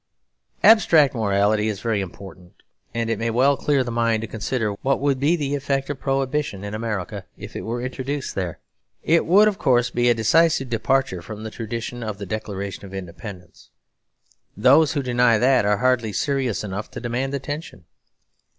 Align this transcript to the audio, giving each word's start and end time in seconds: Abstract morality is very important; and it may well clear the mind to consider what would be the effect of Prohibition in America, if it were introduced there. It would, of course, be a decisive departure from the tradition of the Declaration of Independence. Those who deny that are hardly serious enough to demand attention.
Abstract 0.63 1.13
morality 1.13 1.67
is 1.67 1.79
very 1.79 2.01
important; 2.01 2.53
and 2.91 3.07
it 3.07 3.19
may 3.19 3.29
well 3.29 3.55
clear 3.55 3.83
the 3.83 3.91
mind 3.91 4.21
to 4.21 4.27
consider 4.27 4.71
what 4.81 4.99
would 4.99 5.19
be 5.19 5.35
the 5.35 5.53
effect 5.53 5.91
of 5.91 5.99
Prohibition 5.99 6.63
in 6.63 6.73
America, 6.73 7.25
if 7.37 7.55
it 7.55 7.61
were 7.61 7.83
introduced 7.83 8.33
there. 8.33 8.57
It 9.03 9.27
would, 9.27 9.47
of 9.47 9.59
course, 9.59 9.91
be 9.91 10.09
a 10.09 10.15
decisive 10.15 10.69
departure 10.71 11.21
from 11.21 11.43
the 11.43 11.51
tradition 11.51 12.01
of 12.01 12.17
the 12.17 12.25
Declaration 12.25 12.83
of 12.83 12.95
Independence. 12.95 13.69
Those 14.57 14.93
who 14.93 15.03
deny 15.03 15.37
that 15.37 15.65
are 15.65 15.77
hardly 15.77 16.13
serious 16.13 16.63
enough 16.63 16.89
to 16.89 16.99
demand 16.99 17.35
attention. 17.35 17.83